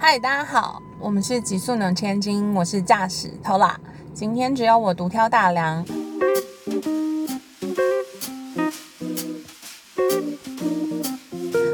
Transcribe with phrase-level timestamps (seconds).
[0.00, 3.74] 嗨，大家好，我们是极速能千金，我是驾驶 Tola，
[4.14, 5.84] 今天只有我独挑大梁。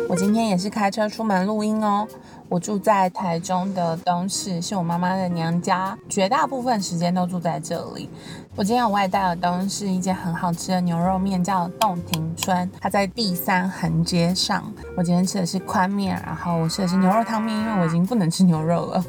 [0.08, 2.08] 我今天也是开车出门录音哦。
[2.48, 8.08] 我住在台中的东市，是我妈妈的娘家，绝大部分时间都住在这里。
[8.54, 14.72] 我今天有外带的东是一间很好吃的牛肉面，叫洞庭春，它在第三横街上。
[14.96, 19.04] 我今天吃的是宽面，然后我吃的是牛肉汤面，因为我已经不能吃牛肉了。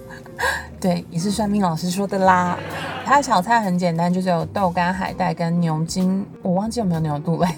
[0.85, 2.55] 对，也是算命老师说的啦。
[3.03, 7.49] 他的小菜很简单，就是有豆干、海带跟牛筋，我忘记有没有牛肚嘞。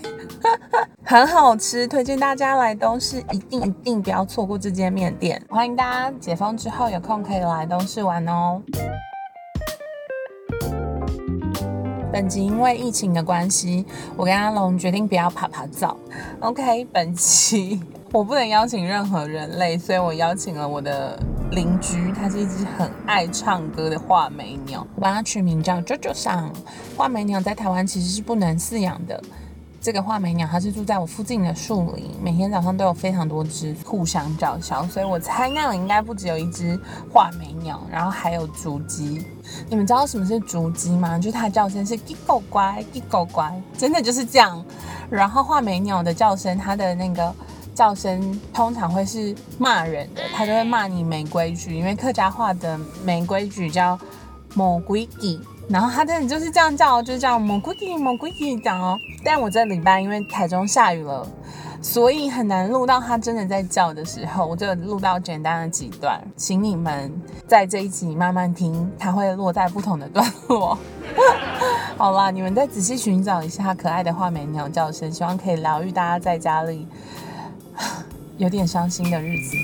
[1.03, 5.41] 很好吃，推荐大家来东市，一定一定不要错过这间面店。
[5.49, 8.61] 欢迎大家解封之后有空可以来东市玩哦。
[12.09, 15.97] 本集因为疫情的关系，我跟阿龙决定不要爬爬照。
[16.39, 17.81] OK，本期
[18.13, 21.19] 我不能邀请任何人类，所以我邀请了我的
[21.51, 26.51] 邻居，它是一只很爱唱歌的画眉鸟，我把它取名叫 JoJo 上。
[26.95, 29.21] 画眉鸟在台湾其实是不能饲养的。
[29.79, 36.77] 这个画眉鸟，它是住在我附近的树林，每天早上都有非常多只互相叫嚣，所以我猜那里应该不只有一只
[37.09, 39.25] 画眉鸟，然后还有竹鸡。
[39.69, 41.17] 你们知道什么是竹鸡吗？
[41.17, 44.61] 就是它的叫声是叽狗乖，叽狗乖，真的就是这样。
[45.09, 47.33] 然后画眉鸟的叫声，它的那个
[47.77, 52.75] 叫声通常会是骂人的，他就会骂你没规矩，因为客家话的
[53.05, 53.95] 没规矩叫
[54.55, 55.39] 某规矩。
[55.69, 58.97] 然后他真的就是这样叫，就是叫某规矩某规矩讲哦。
[59.23, 61.27] 但我这礼拜因为台中下雨了，
[61.79, 67.13] 所以很难录到他真的在叫的时候，我就录到简单的几段，请你们
[67.45, 70.75] 在这一集慢慢听，它会落在不同的段落。
[71.95, 76.87] 好啦，你们再仔细寻找一下可爱的画眉鸟叫声，希望可以疗愈大家在家里
[78.37, 79.57] 有点伤心的日子。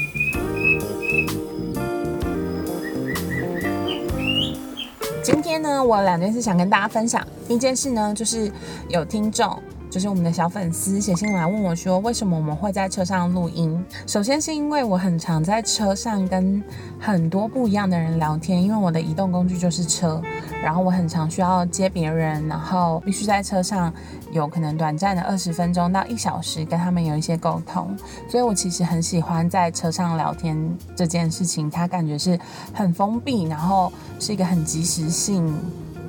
[5.21, 7.25] 今天呢，我两件事想跟大家分享。
[7.47, 8.51] 一件事呢，就是
[8.89, 9.61] 有听众，
[9.93, 13.79] 就是我们的小粉丝写信来问我说，为什么我们会在车上录音？
[14.07, 16.63] 首先是因为我很常在车上跟
[16.99, 20.19] 很多不一样的人聊天，因为我的移动工具就是车。
[20.63, 23.93] 然后我很常需要接别人，然后必须在车上
[24.31, 27.95] 有可能短暂的二十分钟到一小时跟他们有一些沟通，
[28.27, 30.57] 所以我其实很喜欢在车上聊天
[30.95, 32.39] 这件事情，它感觉是
[32.73, 35.53] 很封闭，然后是一个很及时性、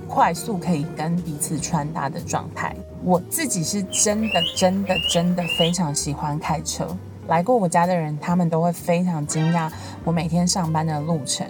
[0.09, 2.75] 快速可以跟彼此穿搭的状态。
[3.03, 6.87] 我自己是真的、真的、真的非常喜欢开车，
[7.28, 9.70] 来过我家的人，他们都会非常惊讶
[10.04, 11.47] 我每天上班的路程，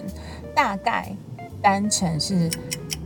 [0.55, 1.13] 大概
[1.61, 2.51] 单程是。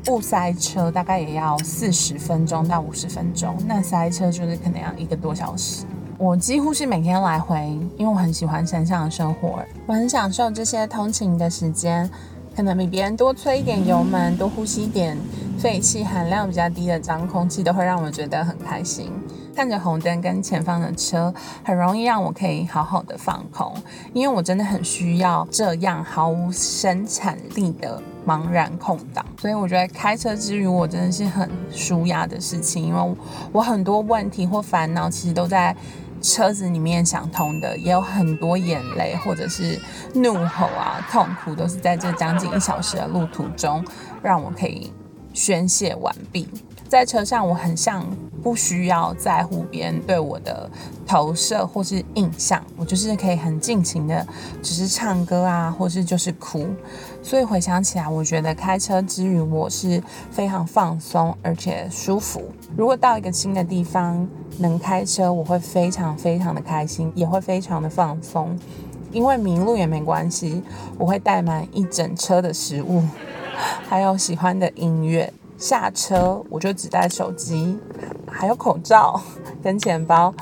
[0.05, 5.85] 不塞车大概也要四十分钟到五十分钟，那塞车就是可能要一个多小时。
[6.17, 12.09] 我几乎是每天来回，因为我很喜欢山上的生活，我很享受这些通勤的时间，
[12.59, 15.17] 可能比别人多吹一点油门，多呼吸一点
[15.61, 19.13] 废气含量比较低的脏空气，都会让我觉得很开心。
[19.55, 21.33] 看着红灯跟前方的车，
[21.63, 23.73] 很容易让我可以好好的放空，
[24.13, 28.03] 因为我真的很需要这样毫无生产力的。
[28.27, 33.17] 茫然空档，所以我觉得开车之余，我真的是很舒压的事情，因为
[33.53, 35.75] 我很多问题或烦恼，其实都在
[36.21, 39.79] 车子里面想通的，也有很多眼泪或者是
[40.15, 43.85] 怒吼啊、痛苦，都是在这将近一小时的路途中，
[44.23, 44.93] 让我可以
[45.33, 46.49] 宣泄完毕。
[46.89, 48.03] 在车上，我很像
[48.43, 50.71] 不需要在乎别人对我的
[51.07, 54.27] 投射或是印象，我就是可以很尽情的，
[54.63, 56.67] 只是唱歌啊，或是就是哭。
[57.29, 62.43] 所以回想起来，我觉得开车之余，我是非常放松而且舒服。
[62.75, 68.59] 如果到一个新的地方能开车，我会非常非常的开心，也会非常的放松。
[69.13, 70.63] 因为迷路也没关系，
[70.97, 73.03] 我会带满一整车的食物，
[73.87, 75.31] 还有喜欢的音乐。
[75.59, 77.79] 下车我就只带手机，
[78.27, 79.21] 还有口罩
[79.63, 80.33] 跟钱包，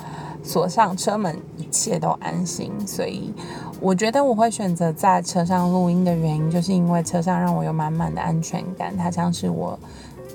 [0.41, 2.73] 锁上车门，一切都安心。
[2.87, 3.35] 所以
[3.81, 9.79] 我觉得我会选择在车上录音的原因，就是因为车上让我有满满的安全感，它像是我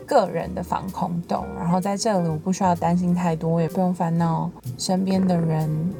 [0.05, 1.45] 个人的防空洞。
[1.57, 5.93] 然后在这里我不需要担心太多，也不用烦恼身边的人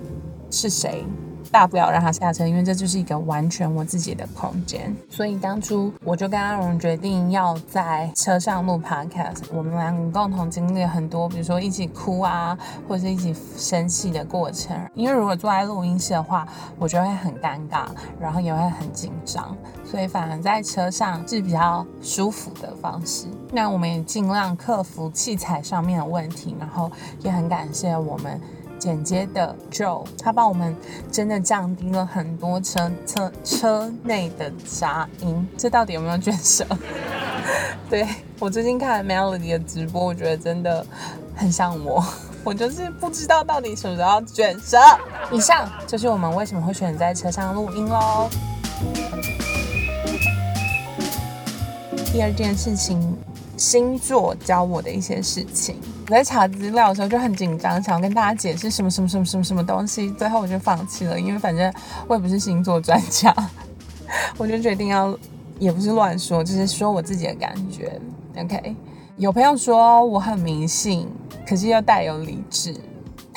[0.50, 1.04] 是谁。
[1.52, 4.96] 大不了让他下车，因为这就是一个完全我自己的空间。
[5.10, 9.44] 所以当初我就跟阿荣决定要在车上录 podcast。
[9.54, 12.58] 我们两个共同经历很多，比如说一起哭啊，
[12.88, 14.78] 或者是一起生气的过程。
[14.96, 16.48] 因为如果坐在录音室的话，
[16.80, 17.86] 我觉得会很尴尬，
[18.20, 19.56] 然后也会很紧张。
[19.84, 23.28] 所以反而在车上是比较舒服的方式。
[23.52, 26.90] 那我们也尽量克服器材上面的问题，然后
[27.20, 28.40] 也很感谢我们。
[28.82, 30.76] 剪接的 Joe，他帮我们
[31.12, 35.48] 真的降低了很多车车车内的杂音。
[35.56, 36.66] 这到底有没有卷舌？
[37.88, 38.08] 对
[38.40, 40.84] 我最近看 Melody 的直播，我觉得真的
[41.36, 42.04] 很像我。
[42.44, 44.80] 我就是不知道到底什么时候要卷舌。
[45.32, 48.28] 以上就是我们为什么会选在车上录音喽。
[52.12, 53.16] 第二件事情，
[53.56, 55.80] 星座教我的一些事情。
[56.12, 61.74] 我在查资料的时候就很紧张，想要跟大家解释什么什么什么什么什么东西，最后我就放弃了，因为反正
[62.06, 63.34] 我也不是星座专家，
[64.36, 65.18] 我就决定要，
[65.58, 67.98] 也不是乱说，就是说我自己的感觉。
[68.36, 68.76] OK，
[69.16, 71.08] 有朋友说我很迷信。
[71.48, 72.76] 可是又带有理智，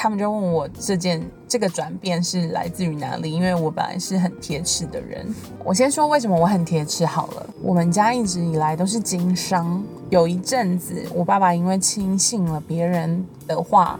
[0.04, 3.32] 他们就问我这件这个转变是来自于哪里？
[3.32, 5.26] 因为我本来是很铁齿的人。
[5.64, 7.46] 我先说为什么我很铁齿好了。
[7.62, 13.98] 我们家一直以来都是经商，有一阵子我爸爸因为轻信了别人的话，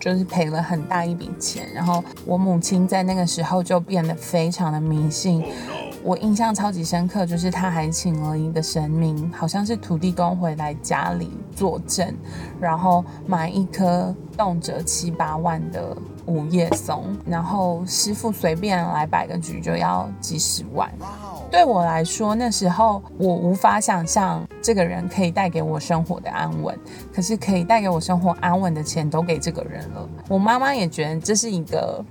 [0.00, 1.66] 就是赔了很大一笔钱。
[1.74, 5.44] 然后我母亲在那个时候就变得非常的迷信。
[6.04, 12.12] 我印象超级深刻，就是他还请了一个神明，好像是土地公回来家里作证，
[12.60, 15.96] 然后买一棵动辄七八万的
[16.26, 20.90] 五叶松，然后师傅随便来摆个局就要几十万。
[21.52, 26.76] 对我来说，那时候我无法想象这个人可以带给我生活的安稳，
[27.14, 30.08] 可是可以带给我生活安稳的钱都给这个人了。
[30.28, 32.04] 我妈妈也觉得这是一个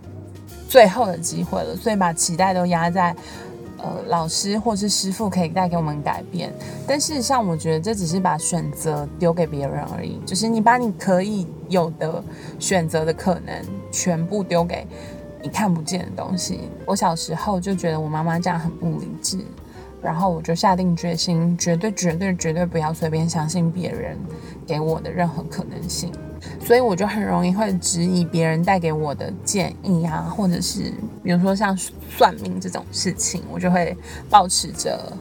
[0.69, 3.13] 最后的机会了，所以把期待都压在。
[3.83, 6.53] 呃，老师或是师傅可以带给我们改变，
[6.87, 10.19] 但事实上，我觉得这只是把选择丢给别人而已。
[10.25, 12.23] 就是你把你可以有的
[12.59, 13.53] 选择的可能
[13.91, 14.85] 全部丢给
[15.41, 16.69] 你看不见的东西。
[16.85, 19.39] 我小时候就觉得我妈妈这样很不理智，
[20.01, 24.15] 然后我就下定决心，绝对、绝对、绝对不要随便相信别人
[24.67, 26.11] 给我的任何可能性。
[26.59, 30.93] 所以我就很容易会质疑别人带给我的建议啊，或者是
[31.23, 31.75] 比如说像
[32.09, 33.95] 算命这种事情，我就会
[34.29, 35.11] 保持着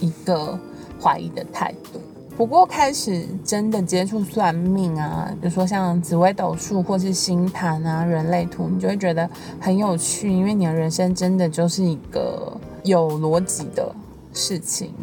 [0.00, 0.58] 一个
[1.00, 2.00] 怀疑的态度。
[2.36, 9.28] 不过开始真的接触算命啊，比如说像紫微斗数或是星盘啊、人类图，你就会觉得
[9.60, 13.94] 很有趣，因为你的人生真的就是一个有逻辑的
[14.32, 14.94] 事情。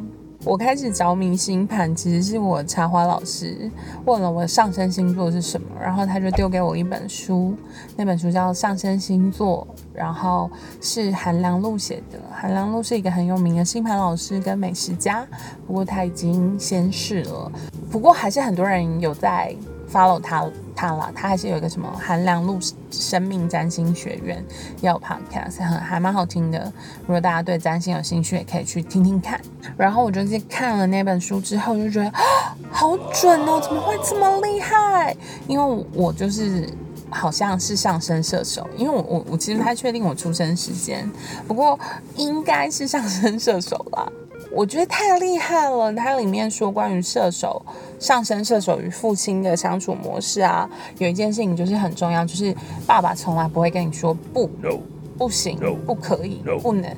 [0.43, 3.69] 我开始着迷星盘，其实是我茶花老师
[4.05, 7.53] 问了我上升星座是什么，然后他就丢给我一本书，
[7.97, 10.49] 那本书叫《上升星座》，然后
[10.79, 12.19] 是韩良露写的。
[12.31, 15.27] 韩良露是一个很有名的星盘老师跟美食家，
[15.65, 17.51] 不过他已经仙逝了。
[17.91, 19.53] 不过还是很多人有在
[19.91, 20.45] follow 他。
[20.79, 22.59] 他了，他还是有一个什么韩良路
[22.91, 24.45] 生命占星学院，
[24.79, 26.71] 也有 podcast，很还蛮好听的。
[27.01, 29.41] 如果大家对占星有兴趣，也可以去听听看。
[29.75, 32.21] 然后我就去看了那本书之后，就觉得啊
[32.69, 35.17] 好准哦，怎么会这么厉害？
[35.47, 36.69] 因为我就是
[37.09, 41.11] 好像是上升射手，因为我我我其实不太确定我出生时间，
[41.47, 41.79] 不过
[42.17, 44.07] 应该是上升射手啦。
[44.51, 45.93] 我觉得太厉害了！
[45.93, 47.61] 它里面说关于射手
[47.99, 52.55] 上升射手与父亲的相处模式啊，有一件事情就是很重要，就是
[52.85, 54.49] 爸爸从来不会跟你说不，
[55.17, 56.95] 不行，不可以，不能。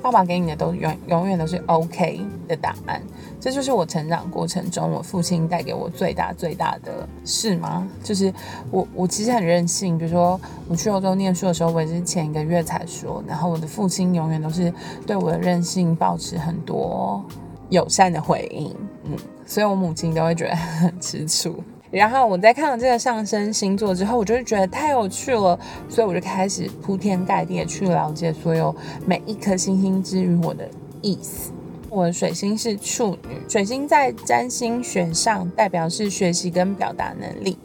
[0.00, 3.02] 爸爸给你的都永永远都是 OK 的答案，
[3.40, 7.84] 这就是我成长过程中我父亲带给我最大最大的事吗？
[8.04, 8.32] 就是
[8.70, 14.72] 我我其实很任性，比如说我去欧洲念书的时候，我也是前一个月才说，然后我的父亲永远都是
[15.04, 17.20] 对我的任性保持很多
[17.70, 21.62] 友善的回应，嗯，所以我母亲都会觉得很吃醋。
[21.90, 25.58] 然后我在看了这个上升星座之后，我就会觉得太有趣了，
[25.88, 28.74] 所以我就开始铺天盖地的去了解所有
[29.06, 30.68] 每一颗星星之于我的
[31.00, 31.50] 意思。
[31.88, 37.56] 我的水星是处女，水星在占星学上代表是学习跟表达能力。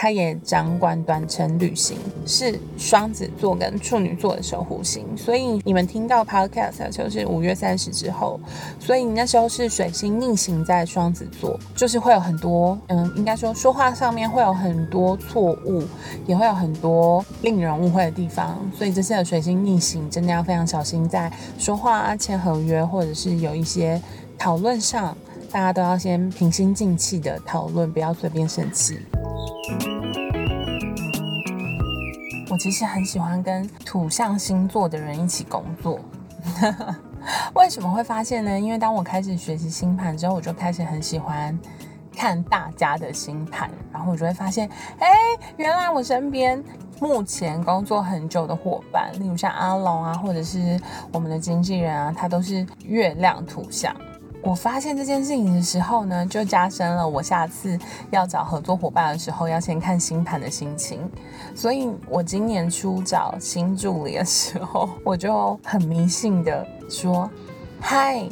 [0.00, 8.38] 他也掌管短程旅行，是双子座跟处女座的守护星，所以你们听到 podcast 就是五月三十之后，
[8.78, 15.82] 所以你那时候是水星逆行在双子座，就是会有很多，嗯，应该说说话上面会有很多错误，
[16.28, 21.28] 也会有很多令人误会的地方，所以这次的水星逆行真的要非常小心，在
[21.58, 24.00] 说话啊、签合约或者是有一些
[24.38, 25.18] 讨论上，
[25.50, 29.00] 大家都要先平心静气的讨论，不要随便生气。
[32.58, 36.00] 其实很喜欢跟土象星座的人一起工作。
[37.54, 38.58] 为什么会发现呢？
[38.58, 41.58] 因为当我开始学习星盘之后，我就开始很喜欢
[42.16, 45.08] 看大家的星盘，然后我就会发现，哎，
[45.56, 46.62] 原来我身边
[47.00, 50.80] 目前工作很久的伙伴，例如像阿龙啊，或者是
[51.12, 53.94] 我们的经纪人啊，他都是月亮土象。
[54.40, 57.78] 我发现这件事情的时候呢，就加深了我下次
[58.10, 61.10] 要找合作伙伴的时候要先看星盘的心情。
[61.54, 67.28] 所以我今年初找新助理的时候，我就很迷信的说
[67.80, 68.22] ：“嗨，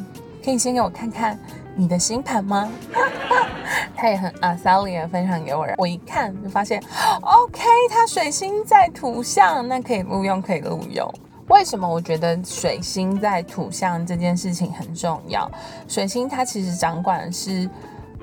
[0.45, 1.39] 可以先给我看看
[1.75, 2.71] 你的星盘吗？”
[3.97, 6.83] 他也很啊，Sally 也分享给我，我一看就发现
[7.21, 11.13] ，OK，他水星在土象，那可以录用，可以录用。
[11.57, 15.51] 为什么我觉得水星在土象这件事情很重要？
[15.89, 17.69] 水星它其实掌管的是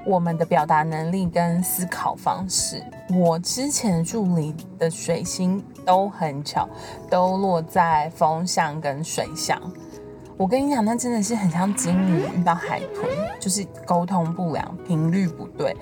[0.06, 2.84] 我们的表达能力跟思考方式。
[3.10, 6.70] 我之前助理的水星都很巧，
[7.10, 9.60] 都落在风象跟水象。
[10.38, 13.10] 我跟你讲，那真的是很像金鱼遇到海豚，
[13.40, 15.75] 就是沟通不良，频率不对。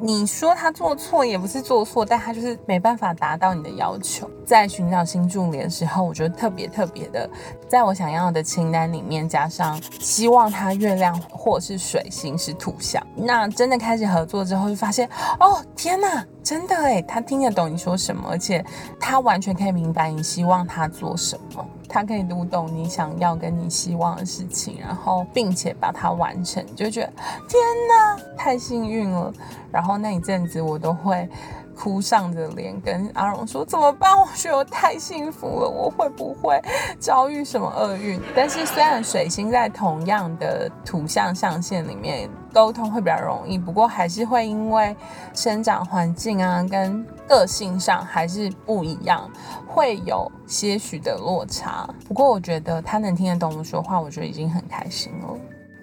[0.00, 4.28] 你说他做错也不是做错，但他就是没办法达到你的要求。
[4.44, 7.28] 在寻找新助理的时候，我觉得特别特别的，
[7.68, 13.00] 在我想要的清单里面加上希望他月亮或是水星是土象。
[13.14, 15.08] 那真的开始合作之后，就发现
[15.38, 18.64] 哦天呐，真的诶，他听得懂你说什么，而且
[18.98, 21.64] 他完全可以明白你希望他做什么。
[21.88, 27.12] 他可以读懂你想要跟你希望的事情，然后并且把它完成，就觉得
[27.48, 29.32] 天哪，太幸运了。
[29.70, 31.28] 然后那一阵子我都会。
[31.76, 34.16] 哭丧着脸跟阿荣说：“怎么办？
[34.16, 36.60] 我觉得我太幸福了，我会不会
[36.98, 44.94] 遭遇什么厄运？”但是虽然水星在同样的土象象限里面，沟通会比较容易，不过还是会因为
[45.34, 49.28] 生长环境啊跟个性上还是不一样，
[49.66, 51.88] 会有些许的落差。
[52.06, 55.28] 不过我觉得他能听得懂我说话，我觉得已经很开心了。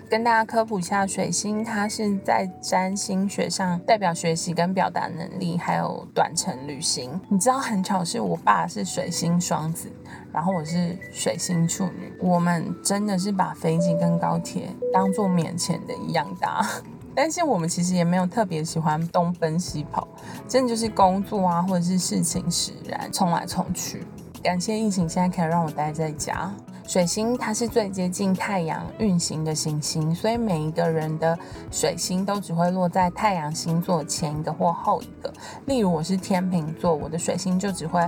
[0.10, 7.22] 跟大家科普一下，水星它是在占星学上代表学习跟表达能力，还有短程旅行。
[7.30, 9.88] 你知道很巧是我爸是水星双子，
[10.34, 16.68] 然后我是水星处女，我们真的是把飞机跟高铁当做免钱的一样搭。
[17.16, 20.08] 但是我们其实也没有特别喜欢东奔西跑，
[20.48, 24.04] 真的就是工作啊或者是事情使然，冲来冲去。
[24.42, 26.52] 感谢疫情现在可以让我待在家。
[26.90, 31.38] 水星它是最接近太阳运行的行星，所以每一个人的
[31.70, 35.32] 水星都只会落在太阳星座前一个或后一个。
[35.68, 38.04] 例如我是天秤座，我的水星就只会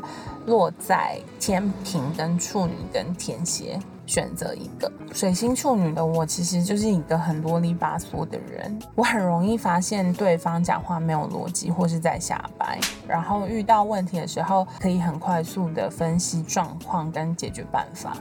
[0.48, 3.80] 落在天平、跟处女、跟天蝎。
[4.12, 8.78] 选择一个水星处女的我，其实就是一个很啰里吧嗦的人。
[8.94, 12.78] 我很容易发现对方讲话没有逻辑，或是在瞎掰。
[13.08, 18.18] 然后遇到问题的时候，可以很快速的分析状况跟解决办法。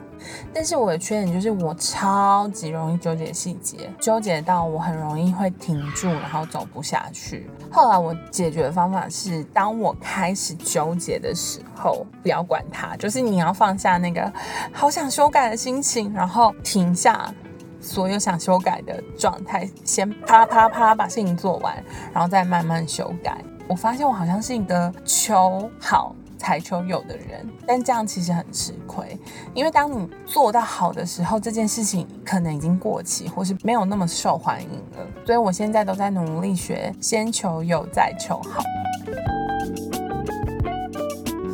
[0.54, 7.50] 但是我的缺点就是我超级容易纠结细节，纠结到我很容易会停住，然后走不下去。
[7.68, 14.32] 后来我解决的方法是，当我开始纠结的时候，不要管它，就是你要放下那个
[14.72, 15.79] 好想修改的心。
[16.12, 17.32] 然后停下
[17.80, 21.74] 所有想修改的状态，先啪啪啪把事情做完，
[22.12, 23.42] 然后再慢慢修改。
[23.66, 29.18] 我发现我好像是一个求好才求有的人，但这样其实很吃亏，
[29.54, 35.06] 因为当你做到好的时候，这件事情可能已经过期，或是没有那么受欢迎了。
[35.24, 38.62] 所以我现在都在努力学，先求有再求好。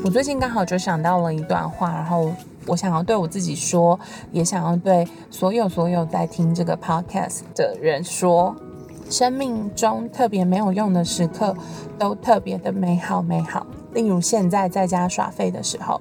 [0.04, 2.32] 我最近刚好就想到了一段话，然后。
[2.66, 3.98] 我想要对我自己说，
[4.32, 8.54] 也想要对所有所有在听这个 podcast 的人说：
[9.08, 11.54] 生命中特别没有用的时刻，
[11.98, 13.66] 都特别的美好美好。
[13.92, 16.00] 例如现在在家耍废的时候，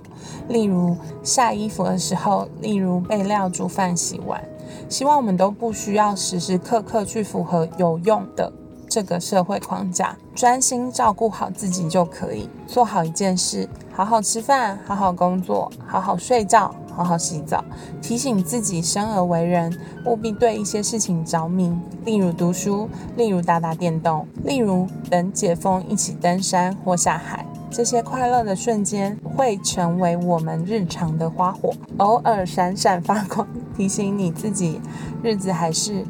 [0.49, 4.43] 例如晒衣服的时候，例如备料、煮饭、洗碗。
[4.89, 8.51] 希望我们都不需要时时刻刻去符合有用的
[8.95, 13.67] 这个社会框架，专心照顾好自己就可以做好一件事。
[13.93, 17.61] 好好吃饭，好好工作，好好睡觉，好好洗澡。
[18.01, 22.87] 提醒自己生而为人，务必对一些事情着迷，例如读书，
[23.17, 27.45] 例如打打电动，例如等解封一起登山或下海。
[27.69, 34.79] 这些快乐的瞬间会成为我们日常的花火，偶尔闪闪发光，提醒你自己
[35.21, 36.05] 日子还是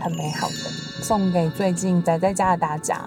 [0.00, 0.83] 很美好的。
[1.04, 2.98] 送给最近宅在家的大家。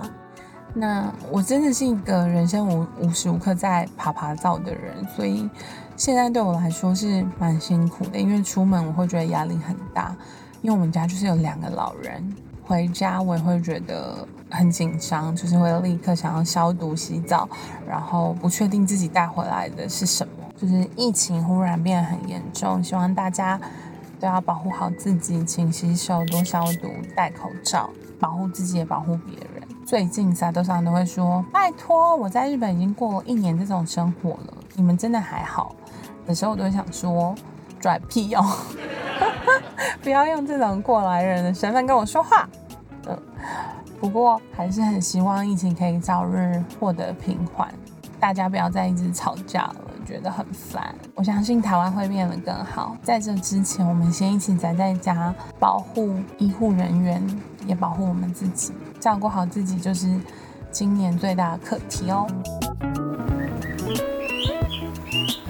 [0.76, 5.50] 那我真的是一个人生无无时无刻在爬爬灶的人，所以
[5.96, 8.20] 现在对我来说是蛮辛苦的。
[8.20, 10.16] 因为出门我会觉得压力很大，
[10.62, 17.50] 因为我们家就是有两个老人，回家我也会觉得很紧张，就是会立刻想要消毒洗澡，
[17.90, 20.34] 然后不确定自己带回来的是什么。
[20.56, 23.60] 就是疫情忽然变得很严重，希望大家
[24.20, 29.64] 都要保护好自己，勤洗手、多消毒、戴口罩，保护自己也保护别人。
[29.86, 35.76] 最近撒豆上都会说：“拜托，我在日本已经过了一年这种生活了，你们真的还好？”
[36.28, 37.34] 有时候我都想说
[37.80, 38.44] ：“拽屁哦！”
[40.04, 42.50] 不要用这种过来人的身份跟我说话。
[43.08, 43.18] 嗯，
[44.00, 47.74] 不过还是很希望疫情可以早日获得平缓，
[48.20, 49.76] 大家不要再一直吵架了，
[50.08, 50.96] 觉得很烦。
[51.14, 52.96] 我相信台湾会变得更好。
[53.04, 57.22] 在这之前，我们先一起宅在家，保护医护人员，
[57.66, 58.72] 也保护我们自己，
[59.02, 60.08] 照顾好自己，就是
[60.72, 62.26] 今年最大的课题哦。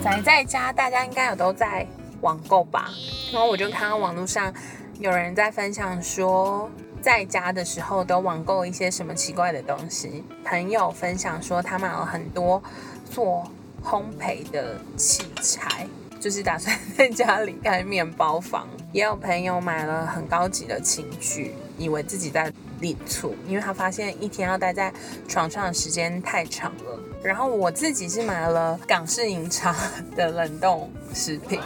[0.04, 1.86] 宅在家，大家应该有都在
[2.22, 2.90] 网购吧？
[3.32, 4.52] 然后我就看到网络上
[5.00, 6.70] 有人在分享说，
[7.02, 10.24] 在家的时候都网购一些什么奇怪的东西。
[10.44, 12.62] 朋友分享说，他买了很多
[13.10, 13.44] 做
[13.90, 15.88] 烘焙的器材，
[16.20, 18.68] 就是打算在家里开面包房。
[18.92, 22.52] 也有朋友买了很高级的寝具，以为自己在
[22.82, 24.92] 立处，因为他发现一天要待在
[25.26, 27.00] 床上的时间太长了。
[27.24, 29.76] 然后我自己是买了港式饮茶
[30.16, 31.60] 的冷冻食品。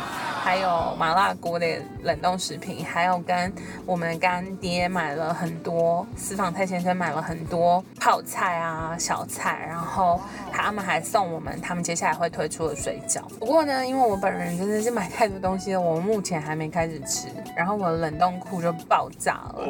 [0.43, 1.67] 还有麻辣锅的
[2.01, 3.53] 冷冻食品，还有跟
[3.86, 10.20] 我们干爹买了很多，私房菜先生买了很多泡菜啊、小菜，然后
[10.51, 13.22] 他们还送我们他们接下来会推出的水饺。
[13.39, 19.70] 不过呢，因为我本人真的是买太多东西了，我目前还没开始吃，然后我的冷冻库就爆炸了。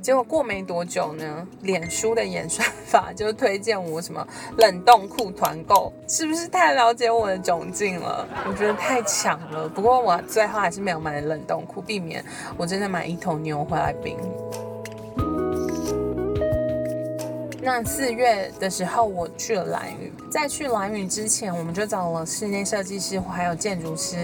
[0.00, 4.24] 结果过没多久呢，脸书的演算法就推荐我什么
[4.58, 8.28] 冷冻酷团购，是不是太了解我的窘境了？
[8.46, 9.66] 我觉得太强了。
[9.66, 9.94] 不过。
[10.04, 12.22] 我最后还是没有买冷冻库，避免
[12.58, 14.18] 我真的买一头牛回来冰。
[17.64, 20.12] 那四月的时候，我去了蓝屿。
[20.30, 24.16] 在去蓝屿之前，我们就找了室内设计师还有建筑师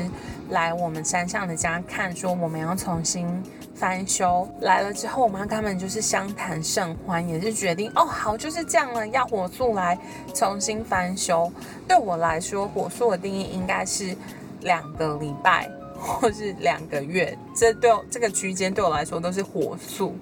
[0.51, 3.43] 来我们山上的家看，说我们要重新
[3.75, 4.47] 翻修。
[4.61, 9.99] 来了之后，我妈他们就是相谈甚欢，也是决定哦，好，就是这样了，要火速来
[10.35, 11.51] 重新翻修。
[11.89, 14.15] 对我来说，火速的定义应该是。
[14.63, 20.17] 两个礼拜或是两个月，这对这个区间对我来说都是火速，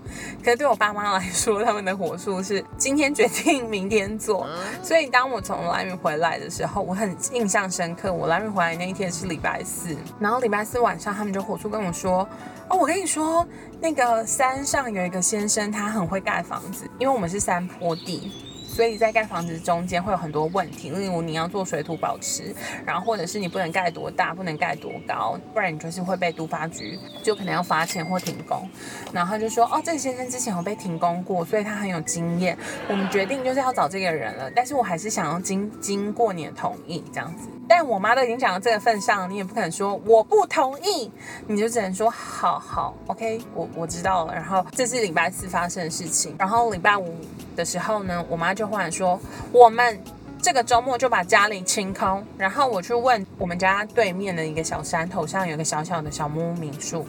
[0.45, 4.47] 可是对我爸妈来说，他们的火速是今天决定，明天做。
[4.83, 8.13] 所以当我从蓝屿回来的时候，我很印象深刻。
[8.13, 12.29] 我蓝屿回来那一天是礼拜四，然后礼拜四晚上他们就火速跟我说
[12.69, 13.47] ：“哦，我跟你说，
[13.81, 18.33] 那个山上有一个先生，他很会盖房子，因为我们是山坡地。”
[18.79, 22.55] 所以在盖房子中间会有很多问题，例如你要做水土保持，
[22.87, 28.71] 然后或者是你不能盖多大，不能盖多高，不然你就是会被都发局就可能要罚钱或停工。
[29.13, 32.57] 然后就说哦，这个先生之前有被停工过，所以他很有经验。
[32.89, 37.49] 我们决定就是要找这个人了，但是我还是想要经经过你的同意这样子。
[37.69, 41.11] 但我妈都已经讲到这个份上，你也不肯说我不同意，
[41.47, 44.35] 你就只能说好好，OK，我我知道了。
[44.35, 47.15] 然后这是礼拜四发生的事情，然后礼拜五
[47.55, 49.21] 的时候呢，我妈就忽然说，
[49.53, 50.03] 我们
[50.41, 52.25] 这个周末就把家里清空。
[52.39, 57.07] 然后我去问我们家对面的一个小山头上有个小小的小木屋民宿。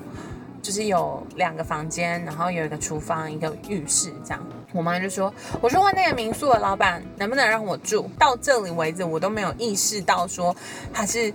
[0.61, 4.45] 就是有两个房间，然后有一个厨房，一个浴室，这样。
[4.71, 10.55] 我妈就说：“我说问那个民宿的老板能不能让我住到这里为止，我都没有意识到说
[10.93, 11.33] 他是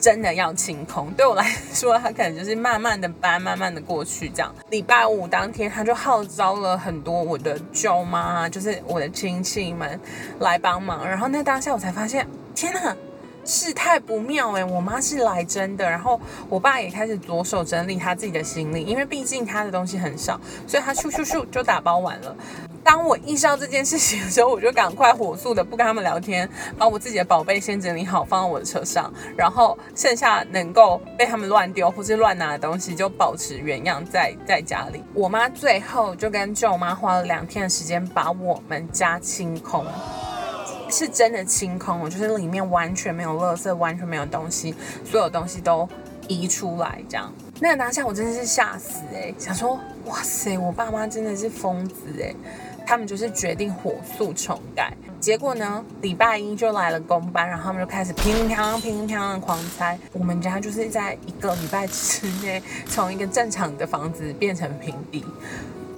[0.00, 1.10] 真的要清空。
[1.12, 4.52] 对我来说，他可能就是慢慢的搬，慢慢的过去这样。
[4.70, 10.00] 礼拜五当天，他就号召了很多我的舅妈，就是我的亲戚们
[10.40, 11.08] 来帮忙。
[11.08, 12.96] 然后那当下我才发现，天哪！
[13.44, 22.36] 事态不妙哎，我妈是来真的，然后我爸也开始着手整理他自己的行李，因为毕竟他的东西很少，所以他咻咻咻就打包完了。
[22.82, 35.02] 当我意识到这件事情的时候，我就赶快火速的不跟他们聊天，把我自己的宝贝先整理好，放到我的车上，然后剩下能够被他们乱丢或是乱拿的东西就保持原样在在家里。
[35.14, 39.86] 我妈最后就跟舅妈花了两天的时间把我们家清空。
[40.94, 44.72] 是真的清空了，就是里面完全没有垃圾，完全没有东西，
[45.04, 45.88] 所有东西都
[46.28, 47.32] 移出来，这样。
[47.60, 52.32] 那个当下我真的是吓死哎，想说哇塞，我爸妈真的是疯子哎，
[52.86, 54.92] 他们就是决定火速重盖。
[55.18, 59.98] 结果呢，礼拜一就来了工班，然后他们就开始乒乒乓乓、乒乓的狂拆。
[60.12, 65.24] 我们家就是在一个礼拜之内，从一个正常的房子变成平地。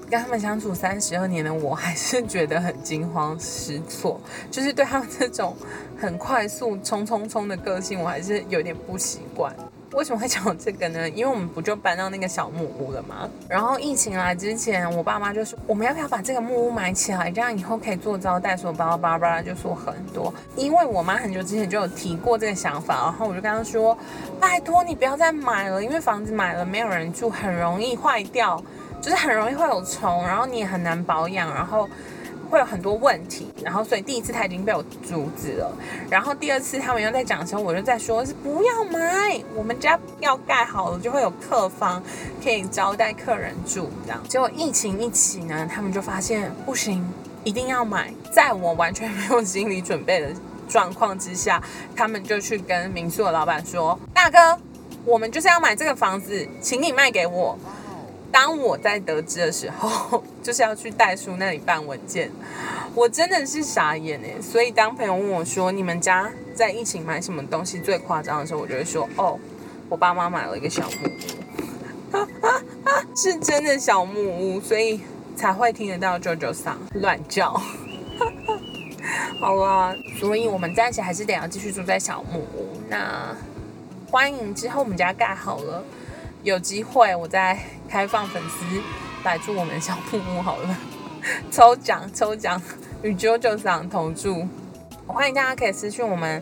[0.08, 5.56] 跟他们相处三十二年的我，还是觉得很惊慌失措，就是对他们这种
[5.98, 9.54] 很快速、冲冲冲的个性，我还是有点不习惯。
[9.92, 11.08] 为什么会讲这个呢？
[11.08, 13.28] 因为我们不就搬到那个小木屋了吗？
[13.48, 20.34] 然后疫情来之前，我爸妈就说，我们要不要把这个木屋买起来，这样以后可以做招待所，巴拉巴拉就说很多。
[20.54, 23.96] 因为我妈很久之前就有提过这个想法，然后我就跟她说，
[24.38, 28.62] 拜托你不要再买了，因为房子买了没有人住，很容易坏掉。
[29.00, 31.88] 就是很容易会有虫，然后你也很难保养，然后
[32.50, 35.72] 会有很多问题，然后所以第一次他已经被我阻止了，
[36.08, 42.02] 然后第二次他们又在讲的时候，我就在说是不要买，我们家要盖好了就会有客房
[42.42, 44.20] 可以招待客人住这样。
[44.28, 47.04] 结果疫情一起呢，他们就发现不行，
[47.44, 50.28] 一定要买，在我完全没有心理准备的
[50.68, 51.62] 状况之下，
[51.96, 54.56] 他们就去跟民宿的老板说：“大哥，
[55.04, 57.58] 我们就是要买这个房子，请你卖给我。”
[58.36, 62.30] 当我在得知的时候， 就是要去代书那里办文件，
[62.94, 64.38] 我真的是傻眼哎。
[64.42, 69.38] 所以当朋友问我说你们家在疫情买什么东西最夸张的时候，我就会说哦，
[69.88, 75.00] 我爸妈买了一个小木屋， 是真的小木屋，所以
[75.34, 77.58] 才会听得到舅舅嗓乱叫。
[79.40, 82.76] 好了，所以我们暂时还是得要继续住在小木屋。
[82.90, 83.34] 那
[84.10, 85.82] 欢迎之后我们家盖好了。
[86.46, 88.64] 有机会我再开放粉丝
[89.24, 90.78] 来住我们小木屋好了，
[91.50, 92.62] 抽奖抽奖
[93.02, 94.46] 与 JoJo 赏同住，
[95.08, 96.40] 欢迎大家可以私讯我们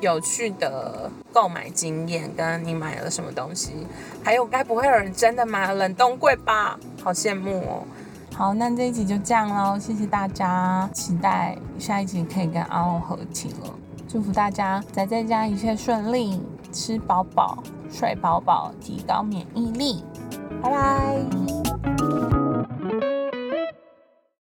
[0.00, 3.86] 有趣的购买经验，跟你买了什么东西，
[4.24, 6.76] 还有该不会有人真的买了冷冻柜吧？
[7.00, 7.86] 好羡慕哦！
[8.34, 13.72] 好，那这一集就这样喽，谢谢大家，期待下一集可以跟阿龙合体了，
[14.08, 16.42] 祝福大家宅在家一切顺利，
[16.74, 20.04] 吃饱饱睡饱饱提高免疫力。
[20.60, 22.43] 拜拜。